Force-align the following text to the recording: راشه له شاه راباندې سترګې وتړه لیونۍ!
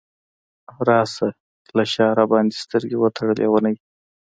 راشه 0.87 1.27
له 1.75 1.83
شاه 1.93 2.11
راباندې 2.19 2.61
سترګې 2.63 2.97
وتړه 2.99 3.33
لیونۍ! 3.39 3.75